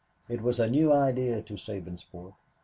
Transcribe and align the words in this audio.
It 0.27 0.41
was 0.41 0.59
a 0.59 0.67
new 0.67 0.91
idea 0.91 1.43
to 1.43 1.53
Sabinsport. 1.53 2.33